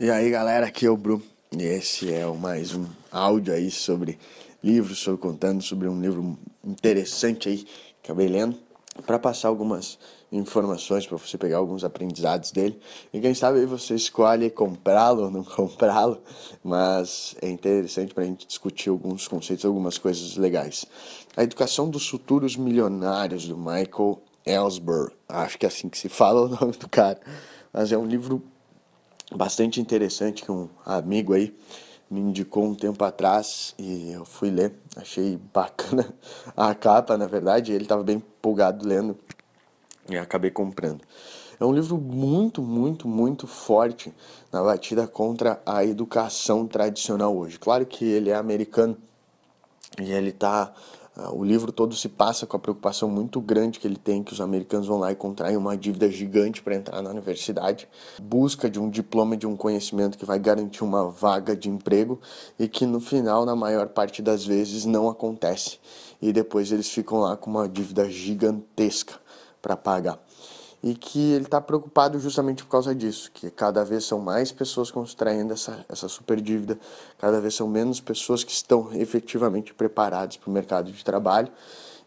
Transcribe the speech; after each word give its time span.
E 0.00 0.12
aí 0.12 0.30
galera, 0.30 0.66
aqui 0.66 0.86
é 0.86 0.90
o 0.90 0.96
Bru 0.96 1.20
e 1.50 1.60
esse 1.60 2.14
é 2.14 2.24
mais 2.24 2.72
um 2.72 2.86
áudio 3.10 3.52
aí 3.52 3.68
sobre 3.68 4.16
livros, 4.62 5.00
sobre 5.00 5.20
contando 5.20 5.60
sobre 5.60 5.88
um 5.88 6.00
livro 6.00 6.38
interessante 6.64 7.48
aí 7.48 7.58
que 7.58 7.68
acabei 8.04 8.28
lendo 8.28 8.56
para 9.04 9.18
passar 9.18 9.48
algumas 9.48 9.98
informações 10.30 11.04
para 11.04 11.16
você 11.16 11.36
pegar 11.36 11.56
alguns 11.56 11.82
aprendizados 11.82 12.52
dele. 12.52 12.78
E 13.12 13.20
quem 13.20 13.34
sabe 13.34 13.58
aí 13.58 13.66
você 13.66 13.96
escolhe 13.96 14.48
comprá-lo 14.50 15.24
ou 15.24 15.30
não 15.32 15.42
comprá-lo, 15.42 16.22
mas 16.62 17.34
é 17.42 17.50
interessante 17.50 18.14
para 18.14 18.22
a 18.22 18.26
gente 18.28 18.46
discutir 18.46 18.90
alguns 18.90 19.26
conceitos, 19.26 19.64
algumas 19.64 19.98
coisas 19.98 20.36
legais. 20.36 20.86
A 21.36 21.42
Educação 21.42 21.90
dos 21.90 22.08
Futuros 22.08 22.56
Milionários 22.56 23.48
do 23.48 23.58
Michael 23.58 24.22
Ellsberg, 24.46 25.10
acho 25.28 25.58
que 25.58 25.66
é 25.66 25.68
assim 25.68 25.88
que 25.88 25.98
se 25.98 26.08
fala 26.08 26.42
o 26.46 26.48
nome 26.48 26.74
do 26.74 26.88
cara, 26.88 27.18
mas 27.72 27.90
é 27.90 27.98
um 27.98 28.06
livro 28.06 28.40
bastante 29.34 29.80
interessante 29.80 30.42
que 30.42 30.50
um 30.50 30.68
amigo 30.84 31.34
aí 31.34 31.54
me 32.10 32.20
indicou 32.20 32.64
um 32.64 32.74
tempo 32.74 33.04
atrás 33.04 33.74
e 33.78 34.10
eu 34.12 34.24
fui 34.24 34.50
ler. 34.50 34.74
Achei 34.96 35.38
bacana 35.52 36.08
a 36.56 36.74
capa, 36.74 37.16
na 37.16 37.26
verdade, 37.26 37.72
ele 37.72 37.84
estava 37.84 38.02
bem 38.02 38.16
empolgado 38.16 38.86
lendo 38.86 39.16
e 40.08 40.16
acabei 40.16 40.50
comprando. 40.50 41.02
É 41.60 41.64
um 41.64 41.72
livro 41.72 41.98
muito, 41.98 42.62
muito, 42.62 43.08
muito 43.08 43.46
forte 43.46 44.14
na 44.52 44.62
batida 44.62 45.06
contra 45.06 45.60
a 45.66 45.84
educação 45.84 46.66
tradicional 46.66 47.36
hoje. 47.36 47.58
Claro 47.58 47.84
que 47.84 48.04
ele 48.04 48.30
é 48.30 48.34
americano 48.34 48.96
e 50.00 50.10
ele 50.10 50.30
está 50.30 50.72
o 51.32 51.42
livro 51.42 51.72
todo 51.72 51.96
se 51.96 52.08
passa 52.08 52.46
com 52.46 52.56
a 52.56 52.60
preocupação 52.60 53.08
muito 53.08 53.40
grande 53.40 53.80
que 53.80 53.86
ele 53.86 53.96
tem 53.96 54.22
que 54.22 54.32
os 54.32 54.40
americanos 54.40 54.86
vão 54.86 54.98
lá 54.98 55.10
e 55.10 55.16
contraem 55.16 55.56
uma 55.56 55.76
dívida 55.76 56.10
gigante 56.10 56.62
para 56.62 56.76
entrar 56.76 57.02
na 57.02 57.10
universidade, 57.10 57.88
busca 58.22 58.70
de 58.70 58.78
um 58.78 58.88
diploma 58.88 59.36
de 59.36 59.46
um 59.46 59.56
conhecimento 59.56 60.16
que 60.16 60.24
vai 60.24 60.38
garantir 60.38 60.84
uma 60.84 61.10
vaga 61.10 61.56
de 61.56 61.68
emprego 61.68 62.20
e 62.58 62.68
que 62.68 62.86
no 62.86 63.00
final, 63.00 63.44
na 63.44 63.56
maior 63.56 63.88
parte 63.88 64.22
das 64.22 64.44
vezes, 64.44 64.84
não 64.84 65.08
acontece. 65.08 65.78
E 66.22 66.32
depois 66.32 66.70
eles 66.70 66.88
ficam 66.88 67.20
lá 67.20 67.36
com 67.36 67.50
uma 67.50 67.68
dívida 67.68 68.08
gigantesca 68.08 69.14
para 69.60 69.76
pagar 69.76 70.18
e 70.82 70.94
que 70.94 71.32
ele 71.32 71.44
está 71.44 71.60
preocupado 71.60 72.18
justamente 72.20 72.62
por 72.62 72.70
causa 72.70 72.94
disso, 72.94 73.30
que 73.32 73.50
cada 73.50 73.84
vez 73.84 74.04
são 74.04 74.20
mais 74.20 74.52
pessoas 74.52 74.90
contraindo 74.90 75.52
essa, 75.52 75.84
essa 75.88 76.08
super 76.08 76.40
dívida, 76.40 76.78
cada 77.18 77.40
vez 77.40 77.54
são 77.54 77.66
menos 77.66 78.00
pessoas 78.00 78.44
que 78.44 78.52
estão 78.52 78.92
efetivamente 78.92 79.74
preparadas 79.74 80.36
para 80.36 80.48
o 80.48 80.52
mercado 80.52 80.92
de 80.92 81.04
trabalho, 81.04 81.50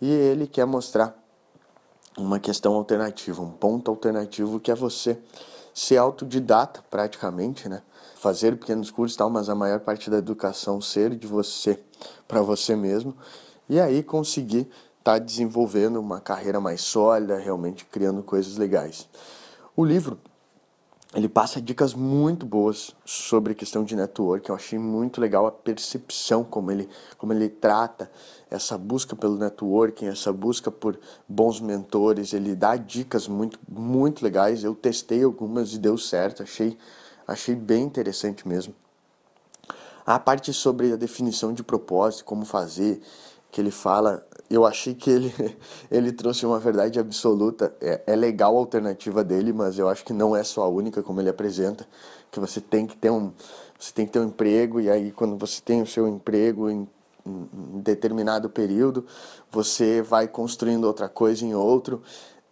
e 0.00 0.10
ele 0.10 0.46
quer 0.46 0.66
mostrar 0.66 1.16
uma 2.16 2.38
questão 2.38 2.74
alternativa, 2.74 3.40
um 3.40 3.50
ponto 3.50 3.90
alternativo 3.90 4.60
que 4.60 4.70
é 4.70 4.74
você 4.74 5.18
ser 5.72 5.96
autodidata 5.96 6.84
praticamente, 6.90 7.68
né? 7.68 7.82
Fazer 8.16 8.56
pequenos 8.58 8.90
cursos 8.90 9.14
e 9.14 9.18
tal, 9.18 9.30
mas 9.30 9.48
a 9.48 9.54
maior 9.54 9.78
parte 9.80 10.10
da 10.10 10.18
educação 10.18 10.80
ser 10.80 11.14
de 11.14 11.26
você 11.26 11.78
para 12.26 12.42
você 12.42 12.74
mesmo, 12.74 13.16
e 13.68 13.80
aí 13.80 14.02
conseguir 14.02 14.68
está 15.08 15.18
desenvolvendo 15.18 15.98
uma 15.98 16.20
carreira 16.20 16.60
mais 16.60 16.82
sólida, 16.82 17.38
realmente 17.38 17.86
criando 17.86 18.22
coisas 18.22 18.58
legais. 18.58 19.08
O 19.74 19.82
livro 19.82 20.18
ele 21.14 21.26
passa 21.26 21.62
dicas 21.62 21.94
muito 21.94 22.44
boas 22.44 22.94
sobre 23.06 23.52
a 23.52 23.54
questão 23.54 23.82
de 23.82 23.96
network. 23.96 24.46
Eu 24.46 24.54
achei 24.54 24.78
muito 24.78 25.18
legal 25.18 25.46
a 25.46 25.50
percepção 25.50 26.44
como 26.44 26.70
ele, 26.70 26.86
como 27.16 27.32
ele 27.32 27.48
trata 27.48 28.10
essa 28.50 28.76
busca 28.76 29.16
pelo 29.16 29.38
networking, 29.38 30.04
essa 30.04 30.30
busca 30.30 30.70
por 30.70 31.00
bons 31.26 31.58
mentores. 31.58 32.34
Ele 32.34 32.54
dá 32.54 32.76
dicas 32.76 33.26
muito, 33.26 33.58
muito 33.66 34.22
legais. 34.22 34.62
Eu 34.62 34.74
testei 34.74 35.22
algumas 35.22 35.72
e 35.72 35.78
deu 35.78 35.96
certo. 35.96 36.42
Achei, 36.42 36.76
achei 37.26 37.54
bem 37.54 37.84
interessante 37.84 38.46
mesmo. 38.46 38.74
A 40.04 40.18
parte 40.18 40.52
sobre 40.52 40.92
a 40.92 40.96
definição 40.96 41.54
de 41.54 41.62
propósito, 41.62 42.26
como 42.26 42.44
fazer, 42.44 43.00
que 43.50 43.62
ele 43.62 43.70
fala 43.70 44.27
eu 44.50 44.64
achei 44.64 44.94
que 44.94 45.10
ele, 45.10 45.34
ele 45.90 46.12
trouxe 46.12 46.46
uma 46.46 46.58
verdade 46.58 46.98
absoluta. 46.98 47.74
É, 47.80 48.02
é 48.06 48.16
legal 48.16 48.56
a 48.56 48.58
alternativa 48.58 49.22
dele, 49.22 49.52
mas 49.52 49.78
eu 49.78 49.88
acho 49.88 50.04
que 50.04 50.12
não 50.12 50.34
é 50.34 50.42
só 50.42 50.62
a 50.62 50.68
única 50.68 51.02
como 51.02 51.20
ele 51.20 51.28
apresenta. 51.28 51.86
Que 52.30 52.40
você 52.40 52.60
tem 52.60 52.86
que 52.86 52.96
ter 52.96 53.10
um, 53.10 53.32
você 53.78 53.92
tem 53.92 54.06
que 54.06 54.12
ter 54.12 54.20
um 54.20 54.24
emprego 54.24 54.80
e 54.80 54.90
aí 54.90 55.12
quando 55.12 55.36
você 55.36 55.60
tem 55.60 55.82
o 55.82 55.86
seu 55.86 56.08
emprego 56.08 56.70
em, 56.70 56.88
em 57.26 57.80
determinado 57.80 58.48
período, 58.50 59.06
você 59.50 60.02
vai 60.02 60.26
construindo 60.28 60.84
outra 60.84 61.08
coisa 61.08 61.44
em 61.44 61.54
outro. 61.54 62.02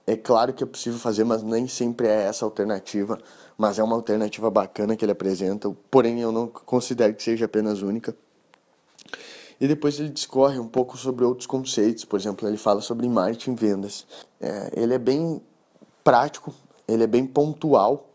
É 0.06 0.16
claro 0.16 0.52
que 0.52 0.62
é 0.62 0.66
possível 0.66 0.98
fazer, 0.98 1.24
mas 1.24 1.42
nem 1.42 1.66
sempre 1.66 2.06
é 2.06 2.24
essa 2.24 2.44
alternativa. 2.44 3.18
Mas 3.58 3.78
é 3.78 3.82
uma 3.82 3.96
alternativa 3.96 4.50
bacana 4.50 4.94
que 4.96 5.04
ele 5.04 5.12
apresenta. 5.12 5.74
Porém, 5.90 6.20
eu 6.20 6.30
não 6.30 6.46
considero 6.46 7.14
que 7.14 7.22
seja 7.22 7.46
apenas 7.46 7.82
única. 7.82 8.14
E 9.60 9.66
depois 9.66 9.98
ele 9.98 10.10
discorre 10.10 10.58
um 10.58 10.68
pouco 10.68 10.96
sobre 10.96 11.24
outros 11.24 11.46
conceitos, 11.46 12.04
por 12.04 12.18
exemplo, 12.18 12.46
ele 12.46 12.58
fala 12.58 12.80
sobre 12.80 13.08
marketing 13.08 13.52
e 13.52 13.54
vendas. 13.54 14.06
É, 14.40 14.72
ele 14.74 14.94
é 14.94 14.98
bem 14.98 15.40
prático, 16.04 16.54
ele 16.86 17.04
é 17.04 17.06
bem 17.06 17.26
pontual 17.26 18.08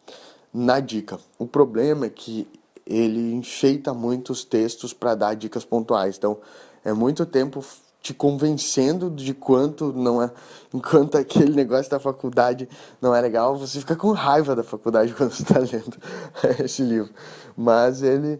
na 0.53 0.79
dica. 0.79 1.19
O 1.39 1.47
problema 1.47 2.05
é 2.05 2.09
que 2.09 2.47
ele 2.85 3.33
enfeita 3.33 3.93
muitos 3.93 4.43
textos 4.43 4.93
para 4.93 5.15
dar 5.15 5.33
dicas 5.33 5.65
pontuais. 5.65 6.17
Então, 6.17 6.37
é 6.83 6.93
muito 6.93 7.25
tempo 7.25 7.63
te 8.01 8.13
convencendo 8.13 9.11
de 9.11 9.33
quanto 9.33 9.93
não 9.93 10.21
é, 10.21 10.31
enquanto 10.73 11.17
aquele 11.17 11.53
negócio 11.53 11.89
da 11.89 11.99
faculdade 11.99 12.67
não 12.99 13.15
é 13.15 13.21
legal, 13.21 13.55
você 13.55 13.79
fica 13.79 13.95
com 13.95 14.11
raiva 14.11 14.55
da 14.55 14.63
faculdade 14.63 15.13
quando 15.15 15.31
está 15.31 15.59
lendo 15.59 15.97
esse 16.63 16.81
livro. 16.81 17.11
Mas 17.55 18.01
ele 18.01 18.39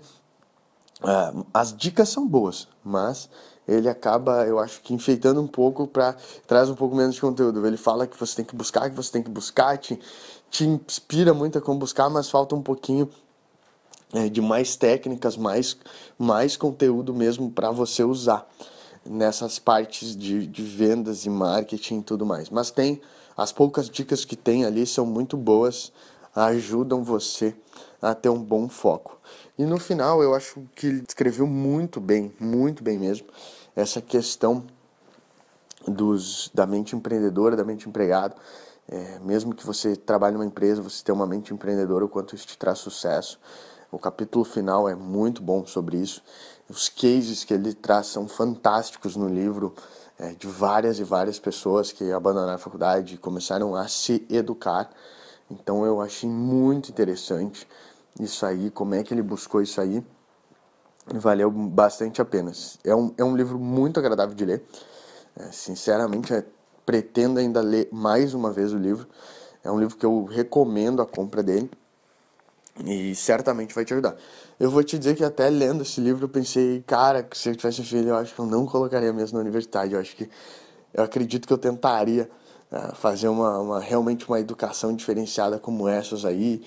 Uh, 1.04 1.46
as 1.54 1.76
dicas 1.76 2.10
são 2.10 2.28
boas, 2.28 2.68
mas 2.84 3.28
ele 3.68 3.90
acaba, 3.90 4.46
eu 4.46 4.60
acho 4.60 4.82
que 4.82 4.94
enfeitando 4.94 5.42
um 5.42 5.48
pouco 5.48 5.88
para 5.88 6.16
traz 6.46 6.70
um 6.70 6.76
pouco 6.76 6.96
menos 6.96 7.16
de 7.16 7.22
conteúdo. 7.22 7.66
Ele 7.66 7.78
fala 7.78 8.06
que 8.06 8.20
você 8.20 8.36
tem 8.36 8.46
que 8.46 8.56
buscar, 8.56 8.90
que 8.90 8.96
você 8.96 9.12
tem 9.12 9.24
que 9.24 9.30
buscar, 9.30 9.78
te, 9.78 10.00
te 10.50 10.66
inspira 10.66 11.34
muito 11.34 11.58
a 11.58 11.62
como 11.62 11.80
buscar, 11.80 12.10
mas 12.10 12.30
falta 12.30 12.56
um 12.56 12.62
pouquinho 12.62 13.10
é, 14.14 14.30
de 14.30 14.42
mais 14.42 14.76
técnicas, 14.76 15.38
mais, 15.38 15.78
mais 16.20 16.58
conteúdo 16.58 17.14
mesmo 17.14 17.50
para 17.50 17.72
você 17.72 18.04
usar 18.04 18.48
nessas 19.06 19.58
partes 19.58 20.16
de, 20.16 20.46
de 20.46 20.62
vendas 20.62 21.26
e 21.26 21.30
marketing 21.30 22.00
e 22.00 22.04
tudo 22.04 22.26
mais. 22.26 22.50
Mas 22.50 22.70
tem 22.72 23.02
as 23.36 23.52
poucas 23.52 23.90
dicas 23.90 24.26
que 24.26 24.36
tem 24.36 24.66
ali 24.66 24.86
são 24.86 25.06
muito 25.06 25.38
boas, 25.38 25.92
ajudam 26.36 27.04
você 27.04 27.56
a 28.02 28.16
ter 28.16 28.30
um 28.30 28.42
bom 28.42 28.68
foco. 28.68 29.20
E 29.58 29.66
no 29.66 29.78
final 29.78 30.24
eu 30.24 30.34
acho 30.34 30.64
que 30.76 30.88
ele 30.88 31.02
descreveu 31.02 31.46
muito 31.46 32.00
bem, 32.00 32.34
muito 32.40 32.84
bem 32.84 32.98
mesmo, 32.98 33.28
essa 33.76 34.02
questão 34.02 34.66
dos, 35.88 36.50
da 36.54 36.66
mente 36.66 36.96
empreendedora, 36.96 37.56
da 37.56 37.64
mente 37.64 37.88
empregado. 37.88 38.36
É, 38.90 39.20
mesmo 39.20 39.54
que 39.54 39.66
você 39.66 39.96
trabalhe 39.96 40.34
numa 40.34 40.46
empresa, 40.46 40.82
você 40.82 41.04
tem 41.04 41.14
uma 41.14 41.26
mente 41.28 41.54
empreendedora, 41.54 42.06
o 42.06 42.10
quanto 42.10 42.36
isso 42.36 42.48
te 42.48 42.58
traz 42.58 42.80
sucesso. 42.80 43.40
O 43.92 44.00
capítulo 44.00 44.44
final 44.44 44.88
é 44.88 44.96
muito 44.96 45.42
bom 45.42 45.66
sobre 45.66 45.98
isso. 45.98 46.24
Os 46.70 46.90
cases 46.90 47.44
que 47.44 47.54
ele 47.54 47.74
traz 47.74 48.08
são 48.08 48.28
fantásticos 48.28 49.16
no 49.16 49.28
livro, 49.28 49.74
é, 50.18 50.34
de 50.34 50.48
várias 50.48 51.00
e 51.00 51.04
várias 51.04 51.40
pessoas 51.40 51.92
que 51.92 52.12
abandonaram 52.12 52.54
a 52.54 52.58
faculdade 52.58 53.16
e 53.16 53.18
começaram 53.18 53.76
a 53.76 53.88
se 53.88 54.26
educar. 54.30 54.90
Então 55.52 55.86
eu 55.86 56.02
achei 56.02 56.30
muito 56.30 56.90
interessante 56.90 57.68
isso 58.20 58.46
aí, 58.46 58.70
como 58.70 58.96
é 58.96 59.04
que 59.04 59.14
ele 59.14 59.22
buscou 59.22 59.62
isso 59.62 59.82
aí. 59.82 60.04
Valeu 61.06 61.52
bastante 61.52 62.22
a 62.22 62.26
pena. 62.26 62.52
É 62.84 62.96
um, 62.96 63.14
é 63.18 63.24
um 63.24 63.36
livro 63.36 63.60
muito 63.60 64.00
agradável 64.00 64.36
de 64.36 64.46
ler. 64.46 64.64
É, 65.38 65.52
sinceramente, 65.52 66.34
é, 66.34 66.46
pretendo 66.86 67.40
ainda 67.40 67.62
ler 67.62 67.90
mais 67.92 68.34
uma 68.34 68.52
vez 68.52 68.74
o 68.74 68.78
livro. 68.78 69.08
É 69.64 69.72
um 69.72 69.80
livro 69.80 69.96
que 69.98 70.06
eu 70.06 70.26
recomendo 70.26 71.02
a 71.02 71.06
compra 71.06 71.44
dele 71.44 71.70
e 72.86 73.14
certamente 73.16 73.76
vai 73.76 73.84
te 73.84 73.94
ajudar. 73.94 74.16
Eu 74.60 74.70
vou 74.70 74.84
te 74.84 74.98
dizer 74.98 75.16
que 75.16 75.24
até 75.24 75.50
lendo 75.50 75.84
esse 75.84 76.00
livro 76.00 76.26
eu 76.26 76.30
pensei, 76.30 76.84
cara, 76.86 77.28
se 77.34 77.50
eu 77.50 77.56
tivesse 77.56 77.84
filho, 77.84 78.10
eu 78.10 78.16
acho 78.16 78.34
que 78.34 78.40
eu 78.40 78.46
não 78.46 78.66
colocaria 78.66 79.12
mesmo 79.12 79.38
na 79.38 79.42
universidade. 79.42 79.94
Eu 79.94 80.00
acho 80.00 80.16
que 80.16 80.30
eu 80.94 81.04
acredito 81.04 81.48
que 81.48 81.54
eu 81.54 81.58
tentaria 81.58 82.30
fazer 82.94 83.28
uma, 83.28 83.60
uma 83.60 83.80
realmente 83.80 84.28
uma 84.28 84.40
educação 84.40 84.96
diferenciada 84.96 85.60
como 85.60 85.88
essas 85.88 86.24
aí, 86.24 86.62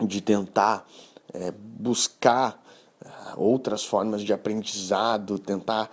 de 0.00 0.20
tentar 0.20 0.86
é, 1.34 1.50
buscar 1.50 2.62
é, 3.04 3.08
outras 3.36 3.84
formas 3.84 4.22
de 4.22 4.32
aprendizado, 4.32 5.38
tentar 5.38 5.90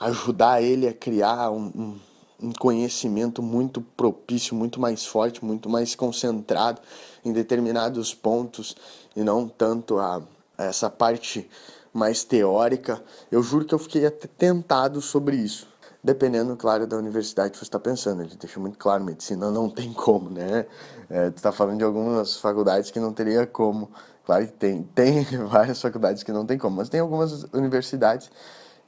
ajudar 0.00 0.60
ele 0.60 0.88
a 0.88 0.92
criar 0.92 1.50
um, 1.50 1.66
um, 1.66 2.00
um, 2.48 2.52
conhecimento 2.52 3.40
muito 3.40 3.80
propício, 3.80 4.56
muito 4.56 4.80
mais 4.80 5.06
forte, 5.06 5.44
muito 5.44 5.70
mais 5.70 5.94
concentrado 5.94 6.80
em 7.24 7.32
determinados 7.32 8.12
pontos 8.12 8.76
e 9.14 9.22
não 9.22 9.46
tanto 9.46 9.98
a, 9.98 10.20
a 10.56 10.64
essa 10.64 10.90
parte 10.90 11.48
mais 11.92 12.24
teórica. 12.24 13.00
Eu 13.30 13.44
juro 13.44 13.64
que 13.64 13.74
eu 13.74 13.78
fiquei 13.78 14.04
até 14.04 14.26
tentado 14.26 15.00
sobre 15.00 15.36
isso 15.36 15.68
dependendo, 16.08 16.56
claro, 16.56 16.86
da 16.86 16.96
universidade 16.96 17.50
que 17.50 17.58
você 17.58 17.64
está 17.64 17.78
pensando. 17.78 18.22
Ele 18.22 18.34
deixa 18.34 18.58
muito 18.58 18.78
claro, 18.78 19.04
medicina 19.04 19.50
não 19.50 19.68
tem 19.68 19.92
como, 19.92 20.30
né? 20.30 20.64
É, 21.10 21.28
está 21.28 21.52
falando 21.52 21.78
de 21.78 21.84
algumas 21.84 22.38
faculdades 22.38 22.90
que 22.90 22.98
não 22.98 23.12
teria 23.12 23.46
como. 23.46 23.90
Claro 24.24 24.46
que 24.46 24.54
tem, 24.54 24.82
tem 24.94 25.22
várias 25.46 25.80
faculdades 25.80 26.22
que 26.22 26.32
não 26.32 26.46
tem 26.46 26.56
como, 26.56 26.76
mas 26.76 26.88
tem 26.88 27.00
algumas 27.00 27.44
universidades 27.52 28.30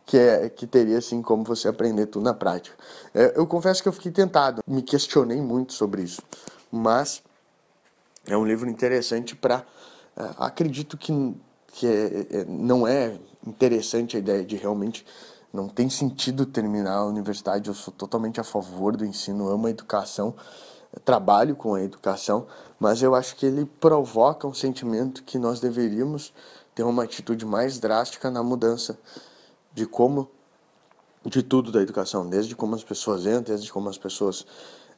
que, 0.07 0.17
é, 0.17 0.49
que 0.49 0.67
teria 0.67 0.97
assim 0.97 1.21
como 1.21 1.45
você 1.45 1.69
aprender 1.69 2.07
tudo 2.07 2.25
na 2.25 2.33
prática. 2.33 2.75
É, 3.15 3.35
eu 3.37 3.47
confesso 3.47 3.83
que 3.83 3.89
eu 3.89 3.93
fiquei 3.93 4.11
tentado, 4.11 4.63
me 4.67 4.81
questionei 4.81 5.43
muito 5.43 5.75
sobre 5.75 6.03
isso, 6.03 6.23
mas 6.73 7.23
é 8.27 8.37
um 8.37 8.47
livro 8.47 8.69
interessante 8.71 9.37
para. 9.37 9.63
É, 10.17 10.23
acredito 10.39 10.97
que, 10.97 11.37
que 11.67 11.87
é, 11.87 12.27
é, 12.31 12.45
não 12.49 12.89
é 12.89 13.19
interessante 13.47 14.17
a 14.17 14.19
ideia 14.19 14.43
de 14.43 14.57
realmente 14.57 15.05
não 15.53 15.69
tem 15.69 15.89
sentido 15.89 16.47
terminar 16.47 16.97
a 16.97 17.05
universidade. 17.05 17.69
Eu 17.69 17.75
sou 17.75 17.93
totalmente 17.93 18.41
a 18.41 18.45
favor 18.45 18.97
do 18.97 19.05
ensino, 19.05 19.49
amo 19.49 19.67
a 19.67 19.71
educação, 19.71 20.35
trabalho 21.05 21.55
com 21.57 21.75
a 21.75 21.83
educação, 21.83 22.47
mas 22.79 23.03
eu 23.03 23.15
acho 23.15 23.37
que 23.37 23.47
ele 23.47 23.65
provoca 23.65 24.47
um 24.47 24.55
sentimento 24.55 25.23
que 25.25 25.39
nós 25.39 25.61
deveríamos 25.61 26.33
ter 26.75 26.83
uma 26.83 27.05
atitude 27.05 27.45
mais 27.45 27.79
drástica 27.79 28.31
na 28.31 28.43
mudança 28.43 28.99
de 29.73 29.87
como 29.87 30.29
de 31.25 31.43
tudo 31.43 31.71
da 31.71 31.83
educação, 31.83 32.29
desde 32.29 32.57
como 32.57 32.75
as 32.75 32.83
pessoas 32.83 33.27
entram, 33.27 33.43
desde 33.43 33.71
como 33.71 33.89
as 33.89 33.99
pessoas 33.99 34.47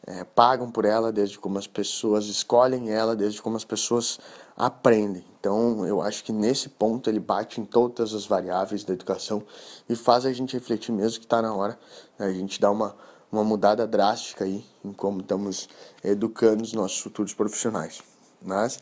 é, 0.07 0.23
pagam 0.23 0.71
por 0.71 0.85
ela, 0.85 1.13
desde 1.13 1.39
como 1.39 1.59
as 1.59 1.67
pessoas 1.67 2.27
escolhem 2.27 2.91
ela, 2.91 3.17
desde 3.17 3.43
como 3.43 3.57
as 3.57 3.65
pessoas 3.65 4.21
aprendem. 4.57 5.32
Então, 5.43 5.85
eu 5.85 6.01
acho 6.01 6.23
que 6.23 6.31
nesse 6.31 6.69
ponto 6.69 7.11
ele 7.11 7.19
bate 7.19 7.61
em 7.61 7.65
todas 7.65 8.15
as 8.15 8.25
variáveis 8.25 8.85
da 8.85 8.95
educação 8.95 9.43
e 9.89 9.97
faz 9.97 10.25
a 10.25 10.33
gente 10.33 10.53
refletir 10.53 10.93
mesmo 10.93 11.19
que 11.19 11.27
está 11.27 11.43
na 11.43 11.53
hora 11.53 11.77
né, 12.17 12.27
a 12.27 12.33
gente 12.33 12.61
dar 12.61 12.71
uma, 12.71 12.95
uma 13.31 13.43
mudada 13.43 13.85
drástica 13.85 14.45
aí 14.45 14.65
em 14.85 14.93
como 14.93 15.21
estamos 15.21 15.69
educando 16.05 16.63
os 16.63 16.73
nossos 16.73 17.01
futuros 17.01 17.35
profissionais. 17.35 18.01
Mas 18.41 18.79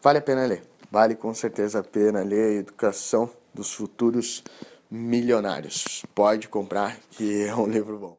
vale 0.00 0.18
a 0.18 0.22
pena 0.22 0.46
ler, 0.46 0.62
vale 0.92 1.16
com 1.16 1.34
certeza 1.34 1.80
a 1.80 1.82
pena 1.82 2.22
ler 2.22 2.50
a 2.50 2.60
educação 2.60 3.28
dos 3.52 3.74
futuros 3.74 4.44
milionários. 4.88 6.04
Pode 6.14 6.46
comprar, 6.46 7.00
que 7.10 7.46
é 7.48 7.56
um 7.56 7.66
livro 7.66 7.98
bom. 7.98 8.16